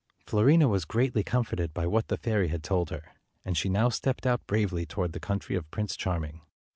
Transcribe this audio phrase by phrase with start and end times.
[0.25, 3.03] Fiorina was greatly comforted by what the fairy had told her,
[3.45, 6.41] and she now stepped out bravely toward the country of Prince Charming.